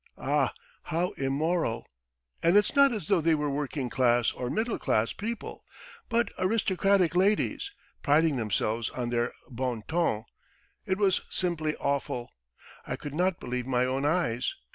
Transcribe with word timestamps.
Ah, 0.17 0.51
how 0.85 1.09
immoral! 1.09 1.85
And 2.41 2.57
it's 2.57 2.75
not 2.75 2.91
as 2.91 3.07
though 3.07 3.21
they 3.21 3.35
were 3.35 3.51
working 3.51 3.87
class 3.87 4.31
or 4.31 4.49
middle 4.49 4.79
class 4.79 5.13
people, 5.13 5.63
but 6.09 6.29
aristocratic 6.39 7.13
ladies, 7.13 7.71
priding 8.01 8.35
themselves 8.35 8.89
on 8.89 9.11
their 9.11 9.31
bon 9.47 9.83
ton! 9.87 10.25
It 10.87 10.97
was 10.97 11.21
simply 11.29 11.75
awful, 11.75 12.31
I 12.83 12.95
could 12.95 13.13
not 13.13 13.39
believe 13.39 13.67
my 13.67 13.85
own 13.85 14.03
eyes! 14.03 14.55